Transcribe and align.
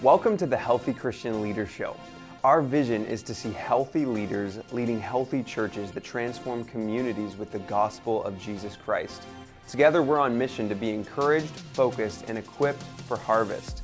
Welcome 0.00 0.36
to 0.36 0.46
the 0.46 0.56
Healthy 0.56 0.92
Christian 0.92 1.42
Leader 1.42 1.66
Show. 1.66 1.96
Our 2.44 2.62
vision 2.62 3.04
is 3.04 3.20
to 3.24 3.34
see 3.34 3.50
healthy 3.50 4.04
leaders 4.04 4.60
leading 4.70 5.00
healthy 5.00 5.42
churches 5.42 5.90
that 5.90 6.04
transform 6.04 6.62
communities 6.66 7.36
with 7.36 7.50
the 7.50 7.58
gospel 7.58 8.22
of 8.22 8.38
Jesus 8.40 8.76
Christ. 8.76 9.24
Together, 9.66 10.04
we're 10.04 10.20
on 10.20 10.38
mission 10.38 10.68
to 10.68 10.76
be 10.76 10.90
encouraged, 10.90 11.50
focused, 11.72 12.26
and 12.28 12.38
equipped 12.38 12.84
for 13.08 13.16
harvest. 13.16 13.82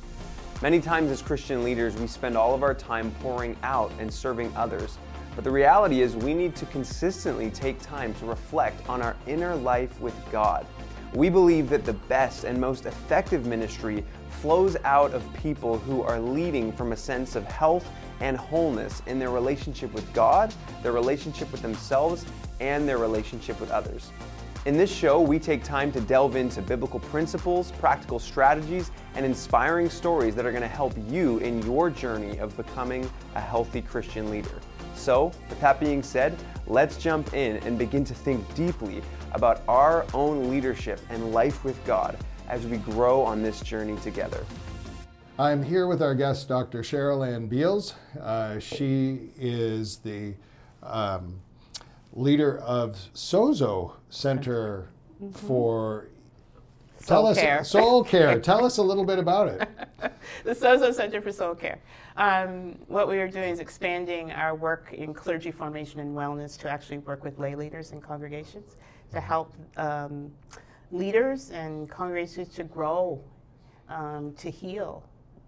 Many 0.61 0.79
times, 0.79 1.11
as 1.11 1.21
Christian 1.21 1.65
leaders, 1.65 1.97
we 1.97 2.07
spend 2.07 2.37
all 2.37 2.55
of 2.55 2.63
our 2.63 2.73
time 2.73 3.11
pouring 3.19 3.57
out 3.61 3.91
and 3.99 4.11
serving 4.11 4.55
others. 4.55 4.97
But 5.35 5.43
the 5.43 5.51
reality 5.51 5.99
is, 5.99 6.15
we 6.15 6.33
need 6.33 6.55
to 6.55 6.65
consistently 6.67 7.51
take 7.51 7.81
time 7.81 8.13
to 8.15 8.25
reflect 8.25 8.87
on 8.87 9.01
our 9.01 9.17
inner 9.27 9.53
life 9.53 9.99
with 9.99 10.15
God. 10.31 10.65
We 11.15 11.29
believe 11.29 11.69
that 11.69 11.85
the 11.85 11.93
best 11.93 12.43
and 12.43 12.59
most 12.59 12.85
effective 12.85 13.45
ministry 13.45 14.03
flows 14.41 14.75
out 14.83 15.13
of 15.13 15.23
people 15.33 15.79
who 15.79 16.01
are 16.01 16.19
leading 16.19 16.73
from 16.73 16.91
a 16.91 16.97
sense 16.97 17.37
of 17.37 17.45
health 17.45 17.89
and 18.19 18.35
wholeness 18.35 19.01
in 19.07 19.17
their 19.17 19.29
relationship 19.29 19.93
with 19.93 20.11
God, 20.13 20.53
their 20.83 20.91
relationship 20.91 21.49
with 21.53 21.61
themselves, 21.61 22.25
and 22.59 22.85
their 22.85 22.97
relationship 22.97 23.61
with 23.61 23.71
others. 23.71 24.11
In 24.65 24.75
this 24.75 24.93
show, 24.93 25.21
we 25.21 25.39
take 25.39 25.63
time 25.63 25.89
to 25.93 26.01
delve 26.01 26.35
into 26.35 26.61
biblical 26.61 26.99
principles, 26.99 27.71
practical 27.73 28.19
strategies, 28.19 28.91
and 29.13 29.25
inspiring 29.25 29.89
stories 29.89 30.35
that 30.35 30.45
are 30.45 30.51
going 30.51 30.63
to 30.63 30.67
help 30.67 30.93
you 31.07 31.37
in 31.37 31.61
your 31.61 31.89
journey 31.89 32.39
of 32.39 32.57
becoming 32.57 33.09
a 33.35 33.39
healthy 33.39 33.81
Christian 33.81 34.29
leader. 34.29 34.59
So, 34.95 35.31
with 35.49 35.61
that 35.61 35.79
being 35.79 36.03
said, 36.03 36.35
let's 36.67 36.97
jump 36.97 37.33
in 37.33 37.57
and 37.57 37.77
begin 37.77 38.03
to 38.05 38.13
think 38.13 38.41
deeply 38.55 39.01
about 39.33 39.61
our 39.67 40.05
own 40.13 40.49
leadership 40.49 40.99
and 41.09 41.31
life 41.31 41.63
with 41.63 41.83
God 41.85 42.17
as 42.49 42.65
we 42.67 42.77
grow 42.77 43.21
on 43.21 43.41
this 43.41 43.61
journey 43.61 43.97
together. 43.97 44.45
I'm 45.37 45.61
here 45.61 45.87
with 45.87 46.01
our 46.01 46.15
guest, 46.15 46.47
Dr. 46.47 46.81
Cheryl 46.81 47.27
Ann 47.27 47.47
Beals. 47.47 47.95
Uh, 48.21 48.59
she 48.59 49.31
is 49.37 49.97
the 49.97 50.33
um, 50.81 51.41
leader 52.13 52.59
of 52.59 52.95
Sozo 53.13 53.93
Center 54.09 54.87
mm-hmm. 55.21 55.31
for 55.47 56.07
Soul 56.99 57.23
Tell 57.23 57.35
care. 57.35 57.59
us 57.59 57.69
soul 57.69 58.03
care. 58.03 58.39
Tell 58.41 58.65
us 58.65 58.77
a 58.77 58.81
little 58.81 59.05
bit 59.05 59.19
about 59.19 59.47
it. 59.49 59.69
the 60.43 60.55
Sozo 60.55 60.93
Center 60.93 61.21
for 61.21 61.31
Soul 61.31 61.53
Care. 61.53 61.79
Um, 62.17 62.79
what 62.87 63.07
we 63.07 63.19
are 63.19 63.27
doing 63.27 63.51
is 63.51 63.59
expanding 63.59 64.31
our 64.31 64.55
work 64.55 64.91
in 64.91 65.13
clergy 65.13 65.51
formation 65.51 65.99
and 65.99 66.15
wellness 66.15 66.57
to 66.61 66.69
actually 66.69 66.99
work 66.99 67.23
with 67.23 67.37
lay 67.37 67.55
leaders 67.55 67.91
and 67.91 68.01
congregations 68.01 68.77
to 69.11 69.19
help 69.19 69.53
um, 69.77 70.31
leaders 70.91 71.51
and 71.51 71.89
congregations 71.89 72.49
to 72.55 72.63
grow, 72.63 73.21
um, 73.89 74.33
to 74.37 74.49
heal, 74.49 75.03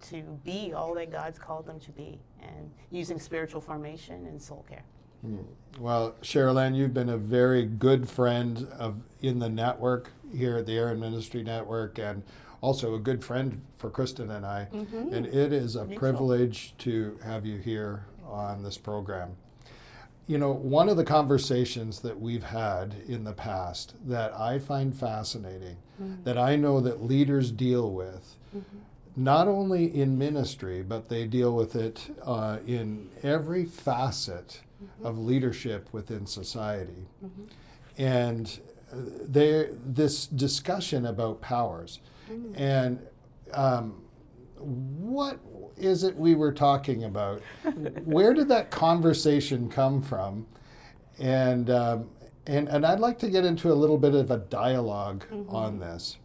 to 0.08 0.22
be 0.44 0.72
all 0.72 0.94
that 0.94 1.10
God's 1.10 1.38
called 1.38 1.66
them 1.66 1.80
to 1.80 1.90
be, 1.90 2.20
and 2.42 2.70
using 2.90 3.18
spiritual 3.18 3.60
formation 3.60 4.26
and 4.26 4.40
soul 4.40 4.64
care. 4.68 4.84
Hmm. 5.22 5.38
Well, 5.80 6.14
Cheryl 6.22 6.62
Ann, 6.62 6.74
you've 6.74 6.94
been 6.94 7.08
a 7.08 7.16
very 7.16 7.64
good 7.64 8.08
friend 8.08 8.68
of 8.78 9.00
in 9.20 9.38
the 9.38 9.48
network 9.48 10.12
here 10.32 10.58
at 10.58 10.66
the 10.66 10.76
Aaron 10.76 11.00
Ministry 11.00 11.42
Network, 11.42 11.98
and 11.98 12.22
also 12.60 12.94
a 12.94 12.98
good 12.98 13.24
friend 13.24 13.60
for 13.76 13.90
Kristen 13.90 14.30
and 14.30 14.46
I. 14.46 14.68
Mm-hmm. 14.72 15.14
And 15.14 15.26
it 15.26 15.52
is 15.52 15.76
a 15.76 15.84
privilege 15.84 16.74
to 16.78 17.18
have 17.24 17.46
you 17.46 17.58
here 17.58 18.04
on 18.26 18.62
this 18.62 18.78
program. 18.78 19.36
You 20.28 20.38
know, 20.38 20.52
one 20.52 20.88
of 20.88 20.96
the 20.96 21.04
conversations 21.04 22.00
that 22.00 22.20
we've 22.20 22.44
had 22.44 22.94
in 23.08 23.24
the 23.24 23.32
past 23.32 23.94
that 24.06 24.32
I 24.38 24.58
find 24.58 24.94
fascinating, 24.94 25.78
mm-hmm. 26.00 26.22
that 26.24 26.36
I 26.36 26.54
know 26.54 26.80
that 26.80 27.02
leaders 27.02 27.50
deal 27.50 27.90
with, 27.90 28.36
mm-hmm. 28.54 28.78
not 29.16 29.48
only 29.48 29.86
in 29.86 30.18
ministry, 30.18 30.82
but 30.82 31.08
they 31.08 31.26
deal 31.26 31.56
with 31.56 31.74
it 31.74 32.14
uh, 32.24 32.58
in 32.66 33.08
every 33.22 33.64
facet 33.64 34.60
mm-hmm. 34.84 35.06
of 35.06 35.18
leadership 35.18 35.88
within 35.92 36.26
society. 36.26 37.08
Mm-hmm. 37.24 37.44
And 37.96 38.60
uh, 38.92 38.96
there, 39.26 39.70
this 39.72 40.26
discussion 40.26 41.06
about 41.06 41.40
powers. 41.40 42.00
Mm. 42.30 42.60
And 42.60 43.06
um, 43.54 44.02
what 44.60 45.38
is 45.76 46.04
it 46.04 46.16
we 46.16 46.34
were 46.34 46.52
talking 46.52 47.04
about? 47.04 47.42
Where 48.04 48.34
did 48.34 48.48
that 48.48 48.70
conversation 48.70 49.68
come 49.68 50.02
from? 50.02 50.46
And, 51.18 51.70
um, 51.70 52.10
and, 52.46 52.68
and 52.68 52.86
I'd 52.86 53.00
like 53.00 53.18
to 53.20 53.28
get 53.28 53.44
into 53.44 53.72
a 53.72 53.74
little 53.74 53.98
bit 53.98 54.14
of 54.14 54.30
a 54.30 54.38
dialog 54.38 55.24
mm-hmm. 55.24 55.54
on 55.54 55.78
this. 55.78 56.16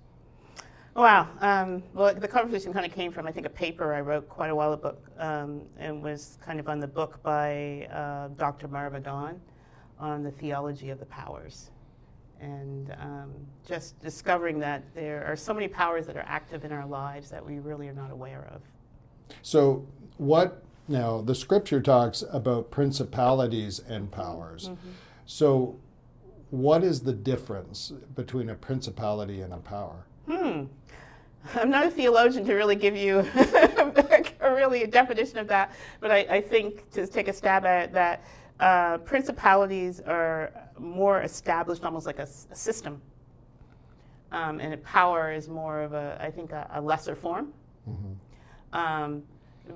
Wow. 0.95 1.27
Um, 1.41 1.81
well, 1.93 2.13
the 2.13 2.27
conversation 2.27 2.71
kind 2.71 2.85
of 2.85 2.93
came 2.93 3.11
from, 3.11 3.25
I 3.25 3.31
think, 3.31 3.47
a 3.47 3.49
paper 3.49 3.95
I 3.95 4.01
wrote 4.01 4.29
quite 4.29 4.51
a 4.51 4.55
while 4.55 4.73
ago 4.73 4.95
um, 5.17 5.63
and 5.79 6.03
was 6.03 6.37
kind 6.45 6.59
of 6.59 6.69
on 6.69 6.79
the 6.79 6.87
book 6.87 7.21
by 7.23 7.87
uh, 7.91 8.27
Dr. 8.37 8.67
Marva 8.67 8.99
Dawn 8.99 9.41
on 9.99 10.21
the 10.21 10.31
theology 10.31 10.91
of 10.91 10.99
the 10.99 11.05
powers 11.05 11.71
and 12.43 12.95
um, 12.99 13.31
just 13.65 13.99
discovering 14.01 14.59
that 14.59 14.83
there 14.93 15.25
are 15.25 15.35
so 15.35 15.53
many 15.53 15.67
powers 15.67 16.05
that 16.07 16.17
are 16.17 16.25
active 16.27 16.65
in 16.65 16.71
our 16.71 16.85
lives 16.85 17.29
that 17.29 17.45
we 17.45 17.59
really 17.59 17.87
are 17.87 17.93
not 17.93 18.11
aware 18.11 18.47
of. 18.53 18.61
So, 19.41 19.87
what 20.17 20.63
now? 20.87 21.21
The 21.21 21.35
scripture 21.35 21.81
talks 21.81 22.23
about 22.31 22.69
principalities 22.69 23.79
and 23.79 24.11
powers. 24.11 24.69
Mm-hmm. 24.69 24.89
So, 25.25 25.79
what 26.49 26.83
is 26.83 27.01
the 27.01 27.13
difference 27.13 27.93
between 28.15 28.49
a 28.49 28.55
principality 28.55 29.41
and 29.41 29.53
a 29.53 29.57
power? 29.57 30.05
Hmm. 30.27 30.65
I'm 31.55 31.69
not 31.69 31.85
a 31.85 31.91
theologian 31.91 32.45
to 32.45 32.53
really 32.53 32.75
give 32.75 32.95
you 32.95 33.19
a 34.39 34.53
really 34.53 34.83
a 34.83 34.87
definition 34.87 35.37
of 35.39 35.47
that, 35.47 35.73
but 35.99 36.11
I, 36.11 36.19
I 36.29 36.41
think 36.41 36.89
to 36.91 37.05
take 37.07 37.27
a 37.27 37.33
stab 37.33 37.65
at 37.65 37.85
it, 37.85 37.93
that 37.93 38.23
uh, 38.59 38.97
principalities 38.99 39.99
are 40.01 40.53
more 40.79 41.21
established, 41.21 41.83
almost 41.83 42.05
like 42.05 42.19
a, 42.19 42.27
a 42.51 42.55
system. 42.55 43.01
Um, 44.31 44.59
and 44.59 44.83
power 44.83 45.31
is 45.31 45.47
more 45.47 45.81
of 45.81 45.93
a, 45.93 46.17
I 46.19 46.31
think, 46.31 46.51
a, 46.51 46.69
a 46.73 46.81
lesser 46.81 47.15
form. 47.15 47.53
Mm-hmm. 47.87 48.77
Um, 48.77 49.23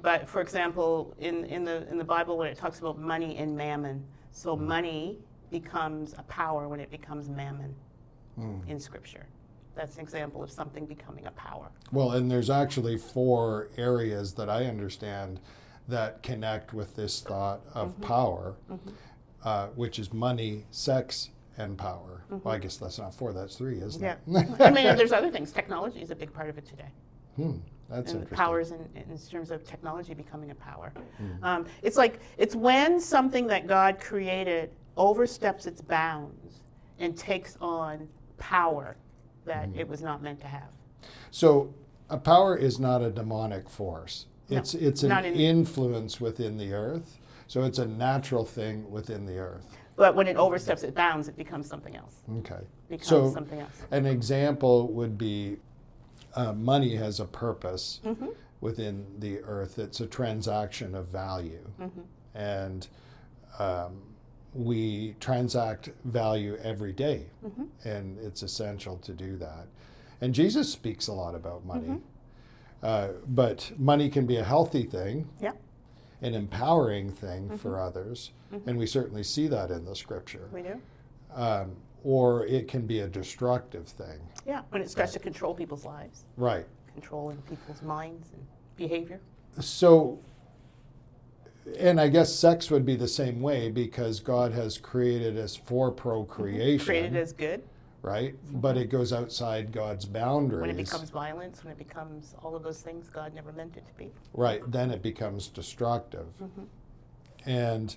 but 0.02 0.28
for 0.28 0.42
example, 0.42 1.16
in, 1.20 1.46
in, 1.46 1.64
the, 1.64 1.88
in 1.90 1.98
the 1.98 2.04
Bible, 2.04 2.38
when 2.38 2.48
it 2.48 2.58
talks 2.58 2.80
about 2.80 3.00
money 3.00 3.38
and 3.38 3.56
mammon, 3.56 4.04
so 4.32 4.58
mm. 4.58 4.62
money 4.62 5.20
becomes 5.50 6.14
a 6.18 6.24
power 6.24 6.68
when 6.68 6.80
it 6.80 6.92
becomes 6.92 7.30
mammon 7.30 7.74
mm. 8.38 8.68
in 8.68 8.80
Scripture. 8.80 9.26
That's 9.76 9.96
an 9.96 10.02
example 10.02 10.44
of 10.44 10.52
something 10.52 10.86
becoming 10.86 11.28
a 11.28 11.32
power. 11.32 11.70
Well, 11.92 12.12
and 12.14 12.30
there's 12.30 12.50
actually 12.50 12.98
four 12.98 13.70
areas 13.78 14.34
that 14.34 14.50
I 14.50 14.66
understand 14.66 15.40
that 15.88 16.22
connect 16.24 16.74
with 16.74 16.96
this 16.96 17.22
thought 17.22 17.62
of 17.74 17.92
mm-hmm. 17.92 18.04
power. 18.04 18.56
Mm-hmm 18.70 18.90
uh, 19.44 19.68
which 19.68 20.00
is 20.00 20.14
money, 20.14 20.66
sex, 20.72 21.30
and 21.58 21.78
power. 21.78 22.24
Mm-hmm. 22.32 22.38
Well, 22.44 22.56
I 22.56 22.60
guess 22.60 22.78
that's 22.78 23.00
not 23.00 23.14
four, 23.14 23.34
that's 23.34 23.56
three, 23.56 23.80
isn't 23.80 24.02
yeah. 24.02 24.16
it? 24.28 24.62
I 24.62 24.70
mean, 24.70 24.96
there's 24.96 25.12
other 25.12 25.32
things. 25.32 25.52
Technology 25.52 26.02
is 26.02 26.12
a 26.12 26.16
big 26.16 26.34
part 26.34 26.50
of 26.50 26.58
it 26.58 26.66
today. 26.66 26.92
Hmm. 27.36 27.58
That's 27.90 28.12
and 28.12 28.24
interesting. 28.24 28.36
powers 28.36 28.72
in, 28.72 28.80
in, 28.96 29.18
terms 29.18 29.50
of 29.50 29.64
technology 29.66 30.14
becoming 30.14 30.52
a 30.52 30.56
power. 30.56 30.92
Mm. 31.22 31.44
Um, 31.44 31.66
it's 31.82 31.96
like 31.96 32.20
it's 32.38 32.54
when 32.54 33.00
something 33.00 33.48
that 33.48 33.66
God 33.66 33.98
created 34.02 34.72
oversteps 34.98 35.66
its 35.68 35.80
bounds 35.80 36.64
and 37.00 37.18
takes 37.18 37.58
on 37.62 38.10
power 38.38 38.98
that 39.46 39.70
mm. 39.70 39.78
it 39.78 39.88
was 39.88 40.02
not 40.02 40.22
meant 40.22 40.42
to 40.42 40.48
have. 40.48 40.68
So 41.32 41.74
a 42.10 42.18
power 42.18 42.58
is 42.58 42.78
not 42.78 43.02
a 43.02 43.10
demonic 43.10 43.70
force. 43.70 44.26
It's 44.50 44.74
no, 44.74 44.88
it's 44.88 45.04
an 45.04 45.26
influence 45.26 46.20
within 46.20 46.58
the 46.58 46.74
earth. 46.74 47.18
So 47.48 47.64
it's 47.64 47.80
a 47.80 47.86
natural 47.86 48.46
thing 48.46 48.90
within 48.92 49.26
the 49.26 49.38
earth. 49.38 49.66
But 49.96 50.16
when 50.16 50.28
it 50.28 50.38
oversteps 50.38 50.84
its 50.84 50.94
bounds, 50.94 51.28
it 51.28 51.36
becomes 51.36 51.68
something 51.68 51.96
else. 51.96 52.22
Okay. 52.40 52.60
becomes 52.88 53.08
so 53.08 53.32
something 53.32 53.60
else. 53.60 53.72
An 53.90 54.06
example 54.06 54.90
would 54.90 55.18
be 55.18 55.58
uh, 56.36 56.54
money 56.54 56.96
has 56.96 57.20
a 57.20 57.26
purpose 57.26 58.00
mm-hmm. 58.06 58.28
within 58.62 59.06
the 59.18 59.40
earth. 59.40 59.80
It's 59.80 60.02
a 60.02 60.06
transaction 60.06 60.94
of 60.94 61.08
value. 61.08 61.68
Mm-hmm. 61.82 62.02
And 62.36 62.88
um, 63.58 64.04
we 64.54 65.16
transact 65.20 65.90
value 66.06 66.58
every 66.64 66.94
day, 66.94 67.26
mm-hmm. 67.44 67.66
and 67.88 68.20
it's 68.20 68.44
essential 68.44 68.98
to 68.98 69.14
do 69.14 69.36
that. 69.38 69.68
And 70.22 70.34
Jesus 70.34 70.72
speaks 70.72 71.08
a 71.08 71.14
lot 71.14 71.34
about 71.34 71.66
money. 71.66 71.88
Mm-hmm. 71.88 72.84
Uh, 72.84 73.08
but 73.30 73.72
money 73.80 74.10
can 74.10 74.28
be 74.28 74.36
a 74.36 74.44
healthy 74.44 74.84
thing. 74.84 75.28
Yeah 75.42 75.54
an 76.22 76.34
empowering 76.34 77.12
thing 77.12 77.46
mm-hmm. 77.46 77.58
for 77.58 77.80
others, 77.80 78.32
mm-hmm. 78.54 78.68
and 78.70 78.78
we 78.78 78.88
certainly 78.88 79.24
see 79.24 79.48
that 79.48 79.72
in 79.72 79.86
the 79.86 79.96
scripture. 79.96 80.50
We 80.52 80.64
do. 80.64 80.82
Um, 81.34 81.76
or 82.04 82.46
it 82.46 82.68
can 82.68 82.86
be 82.86 83.02
a 83.02 83.08
destructive 83.08 83.88
thing. 83.88 84.20
Yeah, 84.46 84.62
when 84.70 84.82
it 84.82 84.90
starts 84.90 85.14
to 85.14 85.20
control 85.20 85.54
people's 85.54 85.86
lives. 85.86 86.26
Right. 86.38 86.66
Controlling 86.94 87.38
people's 87.50 87.82
minds 87.82 88.30
and 88.34 88.46
behavior. 88.78 89.20
So, 89.60 90.20
and 91.78 92.00
I 92.00 92.08
guess 92.08 92.34
sex 92.34 92.72
would 92.72 92.86
be 92.86 92.96
the 92.96 93.08
same 93.08 93.42
way 93.42 93.70
because 93.70 94.20
God 94.20 94.54
has 94.54 94.78
created 94.78 95.38
us 95.38 95.56
for 95.56 95.92
procreation. 95.92 96.78
Mm-hmm. 96.78 96.86
Created 96.86 97.16
as 97.16 97.34
good. 97.34 97.64
Right? 98.02 98.34
Mm-hmm. 98.34 98.60
But 98.60 98.78
it 98.78 98.90
goes 98.90 99.14
outside 99.14 99.72
God's 99.72 100.06
boundaries. 100.06 100.62
When 100.62 100.70
it 100.70 100.78
becomes 100.78 101.10
violence, 101.10 101.64
when 101.64 101.72
it 101.72 101.78
becomes 101.78 102.36
all 102.42 102.56
of 102.56 102.64
those 102.64 102.82
things, 102.82 103.10
God 103.10 103.34
never 103.34 103.52
meant 103.52 103.78
it 103.78 103.86
to 103.88 103.94
be. 103.94 104.12
Right, 104.34 104.62
then 104.72 104.92
it 104.92 105.02
becomes 105.02 105.48
destructive. 105.48 106.28
Mm-hmm. 106.42 107.50
And 107.50 107.96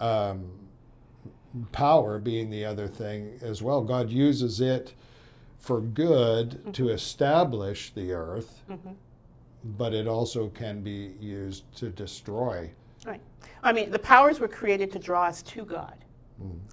um, 0.00 0.50
power 1.72 2.18
being 2.18 2.50
the 2.50 2.64
other 2.64 2.88
thing 2.88 3.38
as 3.42 3.62
well. 3.62 3.82
God 3.82 4.10
uses 4.10 4.60
it 4.60 4.94
for 5.58 5.80
good 5.80 6.50
mm-hmm. 6.50 6.72
to 6.72 6.88
establish 6.88 7.90
the 7.90 8.12
earth, 8.12 8.62
but 9.64 9.94
it 9.94 10.08
also 10.08 10.48
can 10.48 10.82
be 10.82 11.14
used 11.20 11.64
to 11.76 11.88
destroy. 11.88 12.70
Right. 13.06 13.20
I 13.62 13.72
mean, 13.72 13.90
the 13.90 13.98
powers 13.98 14.40
were 14.40 14.48
created 14.48 14.90
to 14.92 14.98
draw 14.98 15.24
us 15.24 15.42
to 15.42 15.64
God. 15.64 15.94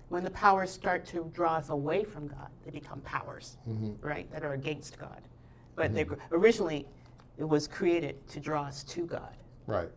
When 0.09 0.23
the 0.23 0.31
powers 0.31 0.71
start 0.71 1.05
to 1.07 1.29
draw 1.33 1.55
us 1.55 1.69
away 1.69 2.03
from 2.03 2.27
God, 2.27 2.49
they 2.65 2.71
become 2.71 3.01
powers, 3.01 3.57
right, 4.01 4.31
that 4.31 4.43
are 4.43 4.53
against 4.53 4.97
God. 4.97 5.21
But 5.75 5.93
they, 5.93 6.05
originally, 6.31 6.87
it 7.37 7.47
was 7.47 7.67
created 7.67 8.27
to 8.29 8.39
draw 8.39 8.63
us 8.63 8.83
to 8.85 9.05
God. 9.05 9.35
Right. 9.67 9.89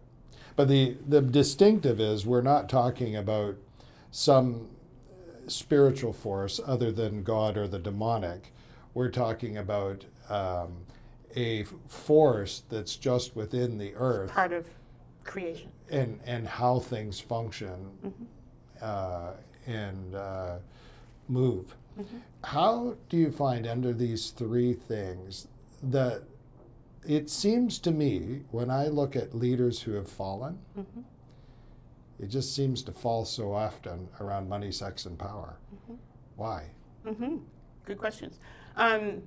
But 0.56 0.68
the, 0.68 0.96
the 1.08 1.22
distinctive 1.22 2.00
is 2.00 2.26
we're 2.26 2.42
not 2.42 2.68
talking 2.68 3.16
about 3.16 3.56
some 4.10 4.68
spiritual 5.48 6.12
force 6.12 6.60
other 6.66 6.92
than 6.92 7.22
God 7.22 7.56
or 7.56 7.66
the 7.66 7.78
demonic. 7.78 8.52
We're 8.94 9.10
talking 9.10 9.56
about 9.56 10.04
um, 10.28 10.84
a 11.34 11.64
force 11.88 12.62
that's 12.68 12.96
just 12.96 13.34
within 13.34 13.78
the 13.78 13.94
earth 13.94 14.30
Part 14.30 14.52
of 14.52 14.66
creation. 15.24 15.70
and, 15.90 16.20
and 16.26 16.46
how 16.46 16.78
things 16.78 17.18
function 17.18 17.90
uh, 18.82 19.32
and 19.66 20.14
uh, 20.14 20.56
move. 21.28 21.74
How 22.44 22.96
do 23.08 23.16
you 23.16 23.30
find 23.30 23.66
under 23.66 23.92
these 23.92 24.30
three 24.30 24.72
things 24.72 25.46
that 25.82 26.22
it 27.06 27.28
seems 27.28 27.78
to 27.80 27.90
me 27.90 28.42
when 28.50 28.70
I 28.70 28.88
look 28.88 29.16
at 29.16 29.34
leaders 29.34 29.82
who 29.82 29.92
have 29.92 30.08
fallen, 30.08 30.58
it 32.20 32.28
just 32.28 32.54
seems 32.54 32.82
to 32.84 32.92
fall 32.92 33.24
so 33.24 33.52
often 33.52 34.08
around 34.20 34.48
money, 34.48 34.70
sex, 34.72 35.06
and 35.06 35.18
power. 35.18 35.56
Why? 36.36 36.66
hmm 37.06 37.38
Good 37.84 37.98
questions. 37.98 38.38
Um, 38.76 39.22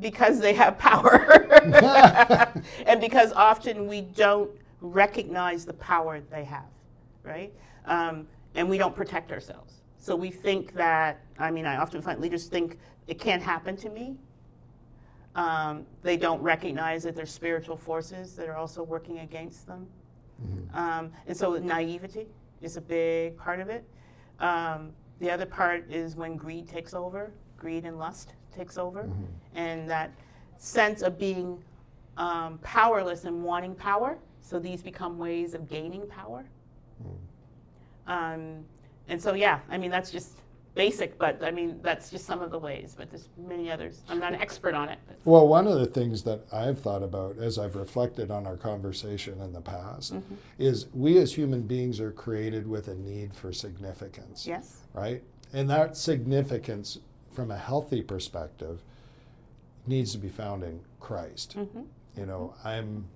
because 0.00 0.40
they 0.40 0.54
have 0.54 0.78
power, 0.78 1.46
and 2.86 3.00
because 3.00 3.32
often 3.32 3.86
we 3.86 4.00
don't 4.00 4.50
recognize 4.80 5.64
the 5.64 5.74
power 5.74 6.20
they 6.30 6.44
have, 6.44 6.64
right? 7.22 7.52
Um, 7.86 8.26
and 8.54 8.68
we 8.68 8.78
don't 8.78 8.94
protect 8.94 9.32
ourselves. 9.32 9.82
So 9.98 10.14
we 10.14 10.30
think 10.30 10.74
that. 10.74 11.20
I 11.38 11.50
mean, 11.50 11.66
I 11.66 11.76
often 11.76 12.00
find 12.02 12.20
leaders 12.20 12.46
think 12.46 12.78
it 13.06 13.18
can't 13.18 13.42
happen 13.42 13.76
to 13.78 13.88
me. 13.90 14.16
Um, 15.34 15.84
they 16.02 16.16
don't 16.16 16.40
recognize 16.42 17.02
that 17.02 17.16
there's 17.16 17.32
spiritual 17.32 17.76
forces 17.76 18.36
that 18.36 18.48
are 18.48 18.56
also 18.56 18.82
working 18.82 19.18
against 19.20 19.66
them. 19.66 19.86
Um, 20.74 21.12
and 21.26 21.36
so 21.36 21.54
naivety 21.54 22.26
is 22.62 22.76
a 22.76 22.80
big 22.80 23.36
part 23.36 23.60
of 23.60 23.68
it. 23.68 23.84
Um, 24.40 24.92
the 25.20 25.30
other 25.30 25.46
part 25.46 25.90
is 25.90 26.16
when 26.16 26.36
greed 26.36 26.68
takes 26.68 26.94
over, 26.94 27.32
greed 27.56 27.84
and 27.84 27.98
lust 27.98 28.34
takes 28.54 28.78
over, 28.78 29.08
and 29.54 29.88
that 29.90 30.12
sense 30.56 31.02
of 31.02 31.18
being 31.18 31.62
um, 32.16 32.58
powerless 32.62 33.24
and 33.24 33.42
wanting 33.42 33.74
power. 33.74 34.18
So 34.40 34.58
these 34.58 34.82
become 34.82 35.18
ways 35.18 35.54
of 35.54 35.68
gaining 35.68 36.06
power. 36.06 36.44
Um, 38.06 38.64
and 39.08 39.20
so, 39.20 39.34
yeah, 39.34 39.60
I 39.70 39.78
mean, 39.78 39.90
that's 39.90 40.10
just 40.10 40.32
basic, 40.74 41.18
but 41.18 41.42
I 41.42 41.50
mean, 41.50 41.78
that's 41.82 42.10
just 42.10 42.24
some 42.26 42.42
of 42.42 42.50
the 42.50 42.58
ways, 42.58 42.94
but 42.96 43.08
there's 43.10 43.28
many 43.36 43.70
others. 43.70 44.00
I'm 44.08 44.18
not 44.18 44.32
an 44.34 44.40
expert 44.40 44.74
on 44.74 44.88
it. 44.88 44.98
But 45.06 45.18
Well, 45.24 45.46
one 45.46 45.66
of 45.66 45.78
the 45.78 45.86
things 45.86 46.24
that 46.24 46.40
I've 46.52 46.80
thought 46.80 47.02
about 47.02 47.38
as 47.38 47.58
I've 47.58 47.76
reflected 47.76 48.30
on 48.30 48.46
our 48.46 48.56
conversation 48.56 49.40
in 49.40 49.52
the 49.52 49.60
past 49.60 50.14
is 50.58 50.86
we 50.92 51.18
as 51.18 51.34
human 51.34 51.62
beings 51.62 52.00
are 52.00 52.10
created 52.10 52.66
with 52.66 52.88
a 52.88 52.94
need 52.94 53.34
for 53.34 53.52
significance. 53.52 54.46
yes, 54.46 54.78
right? 54.94 55.22
And 55.52 55.70
that 55.70 55.96
significance, 55.96 56.98
from 57.32 57.52
a 57.52 57.56
healthy 57.58 58.02
perspective, 58.02 58.82
needs 59.86 60.10
to 60.12 60.18
be 60.18 60.28
found 60.28 60.64
in 60.64 60.80
Christ. 60.98 61.56
You 62.16 62.26
know, 62.26 62.54
I'm 62.64 63.06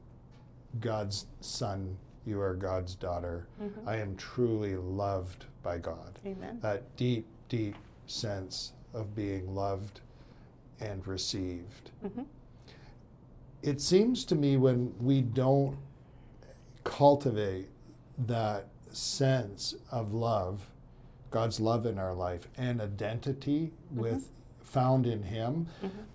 God's 0.80 1.26
son, 1.40 1.96
you 2.26 2.40
are 2.40 2.54
God's 2.54 2.94
daughter. 2.94 3.46
Mm-hmm. 3.62 3.88
I 3.88 3.96
am 3.96 4.16
truly 4.16 4.76
loved 4.76 5.46
by 5.62 5.78
God. 5.78 6.18
amen. 6.26 6.58
That 6.62 6.96
deep, 6.96 7.26
deep 7.48 7.76
sense 8.06 8.72
of 8.94 9.14
being 9.14 9.54
loved 9.54 10.00
and 10.80 11.06
received. 11.06 11.90
Mm-hmm. 12.04 12.22
It 13.62 13.80
seems 13.80 14.24
to 14.26 14.34
me 14.34 14.56
when 14.56 14.94
we 15.00 15.20
don't 15.20 15.76
cultivate 16.84 17.68
that 18.26 18.66
sense 18.90 19.74
of 19.90 20.12
love, 20.14 20.66
God's 21.30 21.60
love 21.60 21.86
in 21.86 21.98
our 21.98 22.14
life, 22.14 22.48
and 22.56 22.80
identity 22.80 23.72
mm-hmm. 23.92 24.00
with 24.00 24.28
found 24.62 25.06
in 25.06 25.22
Him, 25.22 25.66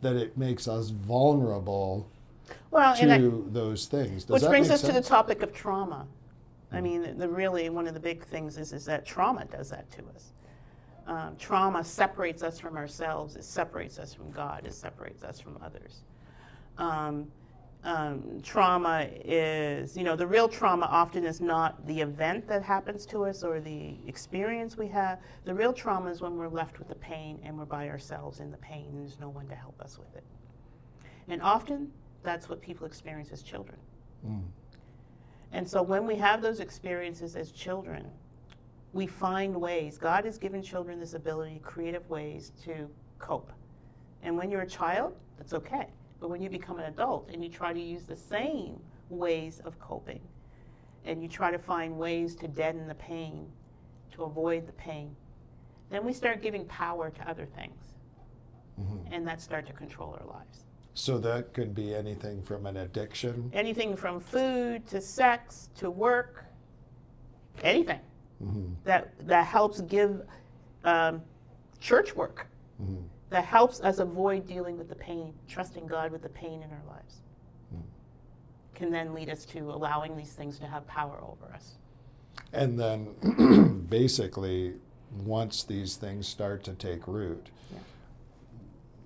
that 0.01 0.15
it 0.15 0.37
makes 0.37 0.67
us 0.67 0.89
vulnerable 0.89 2.07
Well, 2.71 2.95
to 2.95 3.49
those 3.51 3.85
things. 3.85 4.23
Does 4.23 4.33
Which 4.33 4.41
that 4.43 4.49
brings 4.49 4.69
us 4.69 4.81
to 4.81 4.91
the 4.91 5.01
topic 5.01 5.43
of 5.43 5.53
trauma. 5.53 6.07
I 6.71 6.81
mean, 6.81 7.17
the 7.17 7.29
really 7.29 7.69
one 7.69 7.87
of 7.87 7.93
the 7.93 7.99
big 7.99 8.23
things 8.25 8.57
is 8.57 8.73
is 8.73 8.85
that 8.85 9.05
trauma 9.05 9.45
does 9.45 9.69
that 9.69 9.89
to 9.91 10.03
us. 10.15 10.33
Um, 11.05 11.35
trauma 11.37 11.83
separates 11.83 12.43
us 12.43 12.59
from 12.59 12.77
ourselves. 12.77 13.35
It 13.35 13.43
separates 13.43 13.99
us 13.99 14.13
from 14.13 14.31
God. 14.31 14.65
It 14.65 14.73
separates 14.73 15.23
us 15.23 15.39
from 15.39 15.59
others. 15.61 16.01
Um, 16.77 17.27
um, 17.83 18.39
trauma 18.41 19.09
is, 19.25 19.97
you 19.97 20.05
know, 20.05 20.15
the 20.15 20.25
real 20.25 20.47
trauma 20.47 20.85
often 20.85 21.25
is 21.25 21.41
not 21.41 21.85
the 21.85 21.99
event 21.99 22.47
that 22.47 22.63
happens 22.63 23.05
to 23.07 23.25
us 23.25 23.43
or 23.43 23.59
the 23.59 23.97
experience 24.07 24.77
we 24.77 24.87
have. 24.87 25.19
The 25.43 25.53
real 25.53 25.73
trauma 25.73 26.09
is 26.09 26.21
when 26.21 26.37
we're 26.37 26.47
left 26.47 26.79
with 26.79 26.87
the 26.87 26.95
pain 26.95 27.39
and 27.43 27.57
we're 27.57 27.65
by 27.65 27.89
ourselves 27.89 28.39
in 28.39 28.51
the 28.51 28.57
pain 28.57 28.87
and 28.93 29.01
there's 29.01 29.19
no 29.19 29.27
one 29.27 29.47
to 29.49 29.55
help 29.55 29.81
us 29.81 29.99
with 29.99 30.15
it. 30.15 30.23
And 31.27 31.41
often 31.41 31.91
that's 32.23 32.49
what 32.49 32.61
people 32.61 32.85
experience 32.85 33.31
as 33.31 33.41
children. 33.41 33.77
Mm. 34.25 34.43
And 35.51 35.67
so 35.67 35.81
when 35.81 36.07
we 36.07 36.15
have 36.15 36.41
those 36.41 36.59
experiences 36.59 37.35
as 37.35 37.51
children, 37.51 38.09
we 38.93 39.07
find 39.07 39.55
ways. 39.55 39.97
God 39.97 40.25
has 40.25 40.37
given 40.37 40.61
children 40.61 40.99
this 40.99 41.13
ability, 41.13 41.59
creative 41.63 42.09
ways 42.09 42.51
to 42.63 42.89
cope. 43.19 43.51
And 44.21 44.37
when 44.37 44.49
you're 44.49 44.61
a 44.61 44.67
child, 44.67 45.15
that's 45.37 45.53
okay. 45.53 45.87
But 46.19 46.29
when 46.29 46.41
you 46.41 46.49
become 46.49 46.79
an 46.79 46.85
adult 46.85 47.29
and 47.31 47.43
you 47.43 47.49
try 47.49 47.73
to 47.73 47.79
use 47.79 48.03
the 48.03 48.15
same 48.15 48.79
ways 49.09 49.61
of 49.65 49.77
coping, 49.79 50.21
and 51.05 51.21
you 51.21 51.27
try 51.27 51.51
to 51.51 51.59
find 51.59 51.97
ways 51.97 52.35
to 52.35 52.47
deaden 52.47 52.87
the 52.87 52.95
pain, 52.95 53.45
to 54.13 54.23
avoid 54.23 54.65
the 54.65 54.73
pain, 54.73 55.15
then 55.89 56.05
we 56.05 56.13
start 56.13 56.41
giving 56.41 56.65
power 56.65 57.09
to 57.09 57.29
other 57.29 57.45
things. 57.45 57.75
And 59.11 59.27
that 59.27 59.41
start 59.41 59.67
to 59.67 59.73
control 59.73 60.17
our 60.19 60.25
lives. 60.25 60.65
So 60.95 61.17
that 61.19 61.53
could 61.53 61.73
be 61.73 61.93
anything 61.95 62.41
from 62.43 62.65
an 62.65 62.77
addiction. 62.77 63.49
anything 63.53 63.95
from 63.95 64.19
food 64.19 64.85
to 64.87 65.01
sex 65.01 65.69
to 65.77 65.89
work, 65.89 66.45
anything 67.63 67.99
Mhm. 68.41 68.75
that 68.83 69.13
that 69.27 69.45
helps 69.45 69.81
give 69.81 70.25
um, 70.83 71.21
church 71.79 72.13
work 72.15 72.47
Mhm. 72.81 73.03
that 73.29 73.45
helps 73.45 73.79
us 73.81 73.99
avoid 73.99 74.45
dealing 74.45 74.77
with 74.77 74.89
the 74.89 74.95
pain, 74.95 75.33
trusting 75.47 75.87
God 75.87 76.11
with 76.11 76.21
the 76.21 76.29
pain 76.29 76.61
in 76.61 76.69
our 76.71 76.83
lives, 76.87 77.21
can 78.75 78.91
then 78.91 79.13
lead 79.13 79.29
us 79.29 79.45
to 79.45 79.71
allowing 79.71 80.17
these 80.17 80.33
things 80.33 80.59
to 80.59 80.65
have 80.67 80.85
power 80.87 81.19
over 81.21 81.53
us. 81.53 81.75
And 82.51 82.77
then 82.79 83.85
basically, 83.89 84.73
once 85.23 85.63
these 85.63 85.95
things 85.95 86.27
start 86.27 86.63
to 86.65 86.73
take 86.73 87.07
root, 87.07 87.49
Yeah. 87.71 87.79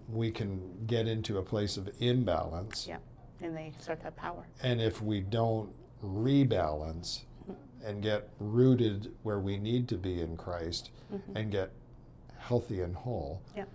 We 0.07 0.31
can 0.31 0.61
get 0.87 1.07
into 1.07 1.37
a 1.37 1.43
place 1.43 1.77
of 1.77 1.89
imbalance. 1.99 2.87
Yeah, 2.87 2.97
and 3.41 3.55
they 3.55 3.73
start 3.79 3.99
to 3.99 4.05
have 4.05 4.15
power. 4.15 4.47
And 4.63 4.81
if 4.81 5.01
we 5.01 5.21
don't 5.21 5.69
rebalance 6.03 7.23
mm-hmm. 7.43 7.53
and 7.85 8.01
get 8.01 8.29
rooted 8.39 9.11
where 9.23 9.39
we 9.39 9.57
need 9.57 9.87
to 9.89 9.97
be 9.97 10.21
in 10.21 10.37
Christ 10.37 10.91
mm-hmm. 11.13 11.35
and 11.37 11.51
get 11.51 11.71
healthy 12.37 12.81
and 12.81 12.95
whole, 12.95 13.41
Yeah. 13.55 13.65